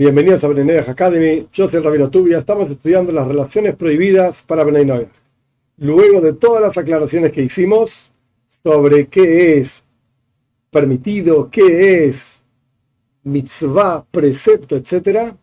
Bienvenidos 0.00 0.42
a 0.44 0.48
Benay 0.48 0.78
Academy. 0.78 1.46
Yo 1.52 1.68
soy 1.68 1.76
el 1.76 1.84
Rabino 1.84 2.08
Tubia. 2.08 2.38
Estamos 2.38 2.70
estudiando 2.70 3.12
las 3.12 3.28
relaciones 3.28 3.76
prohibidas 3.76 4.42
para 4.42 4.64
Benay 4.64 5.06
Luego 5.76 6.22
de 6.22 6.32
todas 6.32 6.62
las 6.62 6.78
aclaraciones 6.78 7.32
que 7.32 7.42
hicimos 7.42 8.10
sobre 8.48 9.08
qué 9.08 9.58
es 9.58 9.84
permitido, 10.70 11.50
qué 11.50 12.06
es 12.06 12.42
mitzvah, 13.24 14.06
precepto, 14.10 14.74
etc., 14.74 15.34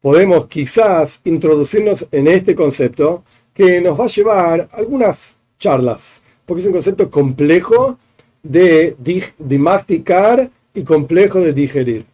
podemos 0.00 0.46
quizás 0.46 1.20
introducirnos 1.22 2.04
en 2.10 2.26
este 2.26 2.56
concepto 2.56 3.22
que 3.54 3.80
nos 3.80 4.00
va 4.00 4.06
a 4.06 4.08
llevar 4.08 4.68
algunas 4.72 5.36
charlas, 5.60 6.22
porque 6.44 6.62
es 6.62 6.66
un 6.66 6.72
concepto 6.72 7.08
complejo 7.08 8.00
de, 8.42 8.96
de 9.38 9.58
masticar 9.58 10.50
y 10.74 10.82
complejo 10.82 11.38
de 11.38 11.52
digerir. 11.52 12.11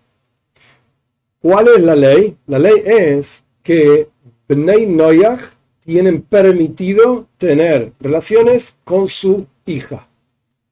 ¿Cuál 1.40 1.68
es 1.68 1.82
la 1.82 1.94
ley? 1.94 2.36
La 2.48 2.58
ley 2.58 2.82
es 2.84 3.44
que 3.62 4.08
Bnei 4.48 4.86
Noyach 4.86 5.40
tienen 5.84 6.22
permitido 6.22 7.28
tener 7.38 7.92
relaciones 8.00 8.74
con 8.84 9.06
su 9.06 9.46
hija. 9.64 10.08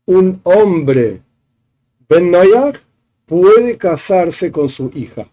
Un 0.06 0.40
hombre 0.42 1.22
Ben 2.08 2.32
Noyach 2.32 2.78
puede 3.26 3.76
casarse 3.76 4.50
con 4.50 4.68
su 4.68 4.90
hija. 4.94 5.28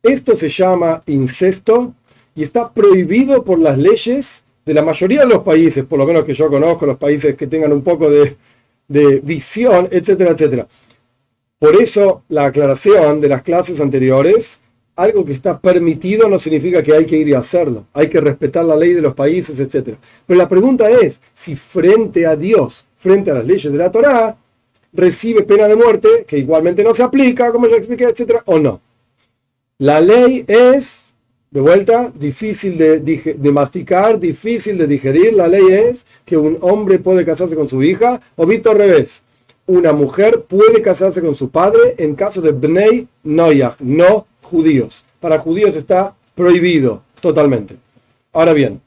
Esto 0.00 0.36
se 0.36 0.48
llama 0.48 1.02
incesto 1.06 1.94
y 2.36 2.44
está 2.44 2.72
prohibido 2.72 3.44
por 3.44 3.58
las 3.58 3.78
leyes 3.78 4.44
de 4.64 4.74
la 4.74 4.82
mayoría 4.82 5.22
de 5.22 5.28
los 5.28 5.42
países, 5.42 5.84
por 5.84 5.98
lo 5.98 6.06
menos 6.06 6.24
que 6.24 6.34
yo 6.34 6.48
conozco, 6.48 6.86
los 6.86 6.98
países 6.98 7.34
que 7.34 7.48
tengan 7.48 7.72
un 7.72 7.82
poco 7.82 8.08
de, 8.10 8.36
de 8.86 9.20
visión, 9.20 9.88
etcétera, 9.90 10.30
etcétera. 10.30 10.68
Por 11.58 11.82
eso 11.82 12.22
la 12.28 12.46
aclaración 12.46 13.20
de 13.20 13.28
las 13.28 13.42
clases 13.42 13.80
anteriores 13.80 14.58
algo 14.98 15.24
que 15.24 15.32
está 15.32 15.60
permitido 15.60 16.28
no 16.28 16.40
significa 16.40 16.82
que 16.82 16.92
hay 16.92 17.06
que 17.06 17.16
ir 17.16 17.28
y 17.28 17.32
hacerlo. 17.32 17.86
Hay 17.92 18.08
que 18.10 18.20
respetar 18.20 18.64
la 18.64 18.76
ley 18.76 18.94
de 18.94 19.00
los 19.00 19.14
países, 19.14 19.58
etc. 19.60 19.96
Pero 20.26 20.36
la 20.36 20.48
pregunta 20.48 20.90
es 20.90 21.20
si 21.32 21.54
frente 21.54 22.26
a 22.26 22.34
Dios, 22.34 22.84
frente 22.96 23.30
a 23.30 23.34
las 23.34 23.44
leyes 23.44 23.72
de 23.72 23.78
la 23.78 23.92
Torá, 23.92 24.36
recibe 24.92 25.44
pena 25.44 25.68
de 25.68 25.76
muerte, 25.76 26.24
que 26.26 26.38
igualmente 26.38 26.82
no 26.82 26.92
se 26.94 27.04
aplica, 27.04 27.52
como 27.52 27.68
ya 27.68 27.76
expliqué, 27.76 28.06
etc. 28.06 28.40
o 28.46 28.58
no. 28.58 28.80
La 29.78 30.00
ley 30.00 30.44
es, 30.48 31.14
de 31.52 31.60
vuelta, 31.60 32.12
difícil 32.12 32.76
de, 32.76 32.98
de 32.98 33.52
masticar, 33.52 34.18
difícil 34.18 34.76
de 34.78 34.88
digerir. 34.88 35.32
La 35.34 35.46
ley 35.46 35.64
es 35.70 36.06
que 36.24 36.36
un 36.36 36.58
hombre 36.60 36.98
puede 36.98 37.24
casarse 37.24 37.54
con 37.54 37.68
su 37.68 37.84
hija, 37.84 38.20
o 38.34 38.44
visto 38.46 38.72
al 38.72 38.78
revés 38.78 39.22
una 39.68 39.92
mujer 39.92 40.44
puede 40.48 40.80
casarse 40.82 41.20
con 41.20 41.34
su 41.34 41.50
padre 41.50 41.94
en 41.98 42.14
caso 42.14 42.40
de 42.40 42.52
Bnei 42.52 43.06
Noyach, 43.22 43.78
no 43.80 44.26
judíos. 44.42 45.04
Para 45.20 45.38
judíos 45.38 45.76
está 45.76 46.16
prohibido 46.34 47.02
totalmente. 47.20 47.76
Ahora 48.32 48.54
bien, 48.54 48.80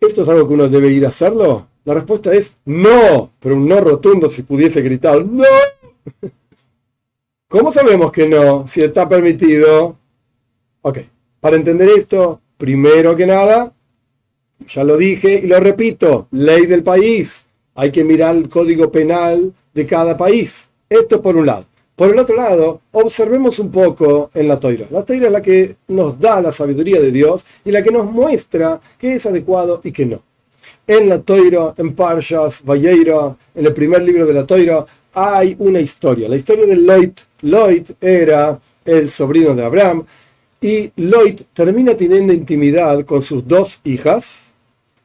¿esto 0.00 0.22
es 0.22 0.28
algo 0.28 0.46
que 0.46 0.54
uno 0.54 0.68
debe 0.68 0.92
ir 0.92 1.04
a 1.04 1.08
hacerlo? 1.08 1.66
La 1.84 1.94
respuesta 1.94 2.32
es 2.32 2.54
no, 2.64 3.32
pero 3.40 3.56
un 3.56 3.68
no 3.68 3.80
rotundo 3.80 4.30
si 4.30 4.42
pudiese 4.42 4.80
gritar 4.80 5.26
no. 5.26 5.44
¿Cómo 7.48 7.72
sabemos 7.72 8.12
que 8.12 8.28
no? 8.28 8.66
Si 8.68 8.80
está 8.80 9.08
permitido. 9.08 9.96
Ok, 10.82 10.98
para 11.40 11.56
entender 11.56 11.88
esto, 11.88 12.40
primero 12.56 13.16
que 13.16 13.26
nada, 13.26 13.72
ya 14.68 14.84
lo 14.84 14.96
dije 14.96 15.40
y 15.42 15.48
lo 15.48 15.58
repito, 15.58 16.28
ley 16.30 16.66
del 16.66 16.84
país. 16.84 17.43
Hay 17.74 17.90
que 17.90 18.04
mirar 18.04 18.36
el 18.36 18.48
código 18.48 18.90
penal 18.90 19.52
de 19.72 19.86
cada 19.86 20.16
país. 20.16 20.70
Esto 20.88 21.20
por 21.20 21.36
un 21.36 21.46
lado. 21.46 21.66
Por 21.96 22.10
el 22.10 22.18
otro 22.18 22.34
lado, 22.34 22.80
observemos 22.90 23.58
un 23.60 23.70
poco 23.70 24.30
en 24.34 24.48
la 24.48 24.58
toira. 24.58 24.86
La 24.90 25.04
toira 25.04 25.26
es 25.26 25.32
la 25.32 25.42
que 25.42 25.76
nos 25.88 26.18
da 26.18 26.40
la 26.40 26.50
sabiduría 26.50 27.00
de 27.00 27.12
Dios 27.12 27.44
y 27.64 27.70
la 27.70 27.82
que 27.82 27.92
nos 27.92 28.10
muestra 28.10 28.80
qué 28.98 29.14
es 29.14 29.26
adecuado 29.26 29.80
y 29.84 29.92
qué 29.92 30.04
no. 30.04 30.22
En 30.86 31.08
la 31.08 31.20
toira, 31.20 31.72
en 31.76 31.94
Parshas, 31.94 32.62
Valleira, 32.64 33.36
en 33.54 33.66
el 33.66 33.72
primer 33.72 34.02
libro 34.02 34.26
de 34.26 34.34
la 34.34 34.44
toira, 34.44 34.84
hay 35.12 35.54
una 35.60 35.80
historia. 35.80 36.28
La 36.28 36.36
historia 36.36 36.66
de 36.66 36.76
Loit. 36.76 37.20
Loit 37.42 37.90
era 38.02 38.58
el 38.84 39.08
sobrino 39.08 39.54
de 39.54 39.64
Abraham 39.64 40.04
y 40.60 40.90
Loit 40.96 41.42
termina 41.52 41.96
teniendo 41.96 42.32
intimidad 42.32 43.04
con 43.04 43.22
sus 43.22 43.46
dos 43.46 43.80
hijas. 43.84 44.52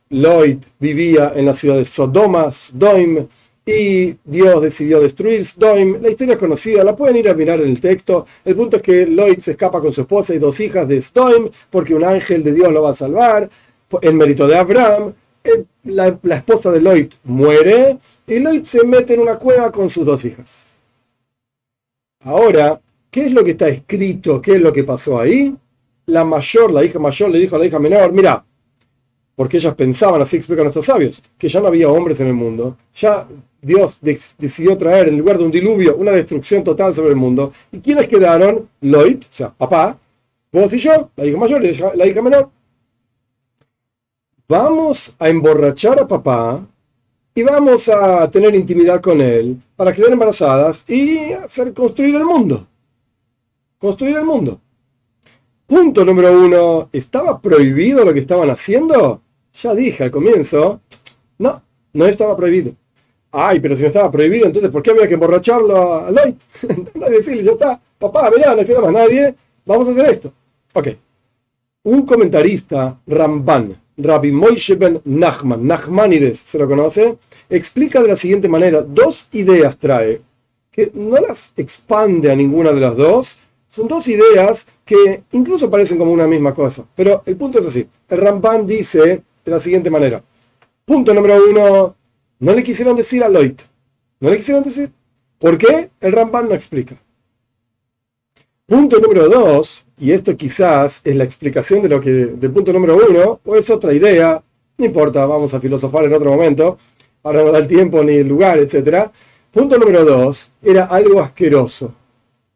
Loit 0.09 0.65
vivía 0.79 1.33
en 1.35 1.45
la 1.45 1.53
ciudad 1.53 1.77
de 1.77 1.85
Sodoma, 1.85 2.51
Sdoim, 2.51 3.27
y 3.65 4.17
Dios 4.23 4.61
decidió 4.61 4.99
destruir 4.99 5.43
Sdoim. 5.43 6.01
La 6.01 6.09
historia 6.09 6.33
es 6.33 6.39
conocida, 6.39 6.83
la 6.83 6.95
pueden 6.95 7.17
ir 7.17 7.29
a 7.29 7.33
mirar 7.33 7.59
en 7.59 7.69
el 7.69 7.79
texto. 7.79 8.25
El 8.43 8.55
punto 8.55 8.77
es 8.77 8.81
que 8.81 9.05
Lloyd 9.05 9.39
se 9.39 9.51
escapa 9.51 9.79
con 9.79 9.93
su 9.93 10.01
esposa 10.01 10.33
y 10.33 10.39
dos 10.39 10.59
hijas 10.59 10.87
de 10.87 11.01
Sdoim 11.01 11.49
porque 11.69 11.93
un 11.93 12.03
ángel 12.03 12.43
de 12.43 12.53
Dios 12.53 12.71
lo 12.71 12.81
va 12.81 12.91
a 12.91 12.95
salvar. 12.95 13.49
En 14.01 14.17
mérito 14.17 14.47
de 14.47 14.57
Abraham, 14.57 15.13
la, 15.83 16.19
esposa 16.35 16.71
de 16.71 16.81
Lloyd 16.81 17.13
muere 17.23 17.97
y 18.27 18.39
Lloyd 18.39 18.63
se 18.63 18.83
mete 18.83 19.13
en 19.13 19.21
una 19.21 19.37
cueva 19.37 19.71
con 19.71 19.89
sus 19.89 20.05
dos 20.05 20.25
hijas. 20.25 20.77
Ahora, 22.23 22.81
¿qué 23.11 23.27
es 23.27 23.31
lo 23.31 23.43
que 23.43 23.51
está 23.51 23.67
escrito? 23.69 24.41
¿Qué 24.41 24.53
es 24.53 24.61
lo 24.61 24.73
que 24.73 24.83
pasó 24.83 25.19
ahí? 25.19 25.55
La 26.07 26.23
mayor, 26.25 26.71
la 26.71 26.83
hija 26.83 26.99
mayor, 26.99 27.29
le 27.29 27.39
dijo 27.39 27.55
a 27.55 27.59
la 27.59 27.65
hija 27.65 27.79
menor, 27.79 28.11
mira, 28.11 28.43
porque 29.39 29.55
ellas 29.55 29.73
pensaban, 29.73 30.21
así 30.21 30.35
explican 30.35 30.65
nuestros 30.65 30.85
sabios, 30.85 31.23
que 31.37 31.47
ya 31.47 31.61
no 31.61 31.67
había 31.67 31.87
hombres 31.87 32.19
en 32.19 32.27
el 32.27 32.33
mundo, 32.33 32.75
ya 32.93 33.25
Dios 33.61 33.97
decidió 34.01 34.75
traer 34.75 35.07
en 35.07 35.17
lugar 35.17 35.37
de 35.37 35.45
un 35.45 35.49
diluvio 35.49 35.95
una 35.95 36.11
destrucción 36.11 36.61
total 36.61 36.93
sobre 36.93 37.11
el 37.11 37.15
mundo. 37.15 37.53
¿Y 37.71 37.79
quiénes 37.79 38.09
quedaron? 38.09 38.67
Lloyd, 38.81 39.19
o 39.19 39.27
sea, 39.29 39.49
papá, 39.49 39.97
vos 40.51 40.73
y 40.73 40.79
yo, 40.79 41.09
la 41.15 41.25
hija 41.25 41.37
mayor 41.37 41.63
y 41.63 41.73
la 41.73 42.05
hija 42.05 42.21
menor. 42.21 42.49
Vamos 44.45 45.15
a 45.17 45.29
emborrachar 45.29 46.01
a 46.01 46.05
papá 46.05 46.67
y 47.33 47.41
vamos 47.41 47.87
a 47.87 48.29
tener 48.29 48.53
intimidad 48.53 48.99
con 48.99 49.21
él 49.21 49.55
para 49.77 49.93
quedar 49.93 50.11
embarazadas 50.11 50.83
y 50.85 51.31
hacer 51.31 51.73
construir 51.73 52.13
el 52.13 52.25
mundo. 52.25 52.67
Construir 53.77 54.17
el 54.17 54.25
mundo. 54.25 54.59
Punto 55.65 56.03
número 56.03 56.33
uno. 56.33 56.89
¿Estaba 56.91 57.39
prohibido 57.39 58.03
lo 58.03 58.13
que 58.13 58.19
estaban 58.19 58.49
haciendo? 58.49 59.21
Ya 59.61 59.75
dije 59.75 60.05
al 60.05 60.11
comienzo. 60.11 60.79
No, 61.37 61.61
no 61.93 62.05
estaba 62.05 62.35
prohibido. 62.37 62.73
Ay, 63.31 63.59
pero 63.59 63.75
si 63.75 63.81
no 63.83 63.87
estaba 63.87 64.09
prohibido, 64.09 64.45
entonces 64.47 64.71
¿por 64.71 64.81
qué 64.81 64.91
había 64.91 65.07
que 65.07 65.13
emborracharlo 65.13 66.05
a 66.05 66.11
Lloyd? 66.11 66.35
decirle, 67.09 67.43
ya 67.43 67.51
está, 67.51 67.79
papá, 67.99 68.31
mirá, 68.35 68.55
no 68.55 68.65
queda 68.65 68.81
más 68.81 68.91
nadie, 68.91 69.35
vamos 69.65 69.87
a 69.87 69.91
hacer 69.91 70.09
esto. 70.09 70.33
Ok. 70.73 70.87
Un 71.83 72.05
comentarista, 72.05 72.99
Ramban, 73.05 73.79
Rabbi 73.97 74.31
Moishe 74.31 74.75
ben 74.75 75.01
Nachman, 75.05 75.65
Nachmanides 75.67 76.39
se 76.39 76.57
lo 76.57 76.67
conoce, 76.67 77.17
explica 77.49 78.01
de 78.01 78.07
la 78.07 78.15
siguiente 78.15 78.47
manera, 78.47 78.81
dos 78.81 79.27
ideas 79.33 79.77
trae, 79.77 80.21
que 80.71 80.91
no 80.93 81.19
las 81.19 81.53
expande 81.55 82.31
a 82.31 82.35
ninguna 82.35 82.71
de 82.71 82.79
las 82.81 82.97
dos, 82.97 83.37
son 83.69 83.87
dos 83.87 84.07
ideas 84.07 84.65
que 84.83 85.23
incluso 85.33 85.69
parecen 85.69 85.99
como 85.99 86.11
una 86.11 86.25
misma 86.25 86.53
cosa, 86.53 86.83
pero 86.95 87.21
el 87.27 87.35
punto 87.35 87.59
es 87.59 87.67
así. 87.67 87.87
El 88.09 88.17
Ramban 88.17 88.65
dice 88.65 89.21
de 89.45 89.51
la 89.51 89.59
siguiente 89.59 89.89
manera, 89.89 90.23
punto 90.85 91.13
número 91.13 91.35
uno, 91.49 91.95
no 92.39 92.53
le 92.53 92.63
quisieron 92.63 92.95
decir 92.95 93.23
a 93.23 93.29
Loit. 93.29 93.61
No 94.21 94.29
le 94.29 94.37
quisieron 94.37 94.63
decir. 94.63 94.91
¿Por 95.37 95.57
qué? 95.57 95.91
El 96.01 96.11
Ramban 96.11 96.49
no 96.49 96.53
explica. 96.53 96.95
Punto 98.65 98.99
número 98.99 99.27
dos, 99.29 99.85
y 99.97 100.11
esto 100.11 100.35
quizás 100.37 101.01
es 101.03 101.15
la 101.15 101.23
explicación 101.23 101.81
de 101.81 101.89
lo 101.89 101.99
que 101.99 102.11
del 102.11 102.51
punto 102.51 102.71
número 102.71 102.97
uno, 102.97 103.39
o 103.43 103.55
es 103.55 103.69
otra 103.69 103.93
idea, 103.93 104.43
no 104.77 104.85
importa, 104.85 105.25
vamos 105.25 105.53
a 105.53 105.59
filosofar 105.59 106.05
en 106.05 106.13
otro 106.13 106.29
momento, 106.29 106.77
ahora 107.23 107.43
no 107.43 107.51
da 107.51 107.57
el 107.59 107.67
tiempo 107.67 108.03
ni 108.03 108.13
el 108.13 108.27
lugar, 108.27 108.59
etc. 108.59 109.09
Punto 109.51 109.77
número 109.77 110.05
dos, 110.05 110.51
era 110.61 110.83
algo 110.83 111.19
asqueroso. 111.21 111.93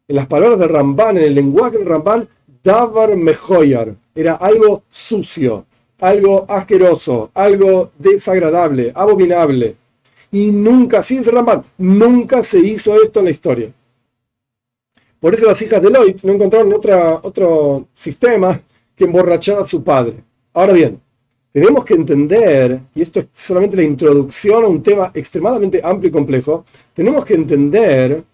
En 0.06 0.16
las 0.16 0.26
palabras 0.26 0.58
del 0.58 0.68
Ramban, 0.68 1.16
en 1.16 1.24
el 1.24 1.34
lenguaje 1.34 1.78
del 1.78 1.86
Ramban, 1.86 2.28
Davar 2.62 3.16
Mejoyar, 3.16 3.96
era 4.14 4.34
algo 4.34 4.84
sucio, 4.88 5.66
algo 6.04 6.44
asqueroso, 6.50 7.30
algo 7.32 7.90
desagradable, 7.98 8.92
abominable. 8.94 9.76
Y 10.30 10.50
nunca, 10.50 10.98
así 10.98 11.16
dice 11.16 11.32
nunca 11.78 12.42
se 12.42 12.58
hizo 12.58 13.00
esto 13.00 13.20
en 13.20 13.24
la 13.24 13.30
historia. 13.30 13.72
Por 15.18 15.34
eso 15.34 15.46
las 15.46 15.62
hijas 15.62 15.80
de 15.80 15.90
Lloyd 15.90 16.16
no 16.24 16.34
encontraron 16.34 16.74
otro 16.74 17.88
sistema 17.94 18.60
que 18.94 19.04
emborrachar 19.04 19.58
a 19.58 19.64
su 19.64 19.82
padre. 19.82 20.22
Ahora 20.52 20.74
bien, 20.74 21.00
tenemos 21.50 21.82
que 21.86 21.94
entender, 21.94 22.80
y 22.94 23.00
esto 23.00 23.20
es 23.20 23.28
solamente 23.32 23.76
la 23.76 23.84
introducción 23.84 24.62
a 24.62 24.68
un 24.68 24.82
tema 24.82 25.10
extremadamente 25.14 25.80
amplio 25.82 26.10
y 26.10 26.12
complejo, 26.12 26.66
tenemos 26.92 27.24
que 27.24 27.34
entender 27.34 28.24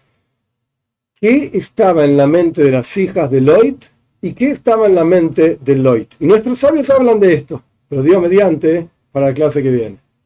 qué 1.15 1.51
estaba 1.53 2.03
en 2.03 2.17
la 2.17 2.27
mente 2.27 2.63
de 2.63 2.71
las 2.71 2.97
hijas 2.97 3.31
de 3.31 3.39
Lloyd 3.39 3.75
y 4.21 4.33
qué 4.33 4.51
estaba 4.51 4.85
en 4.85 4.95
la 4.95 5.03
mente 5.03 5.57
de 5.61 5.75
Lloyd. 5.75 6.07
Y 6.19 6.25
nuestros 6.25 6.59
sabios 6.59 6.89
hablan 6.89 7.19
de 7.19 7.33
esto, 7.33 7.63
pero 7.89 8.03
Dios 8.03 8.21
mediante 8.21 8.87
para 9.11 9.27
la 9.27 9.33
clase 9.33 9.63
que 9.63 9.71
viene. 9.71 9.97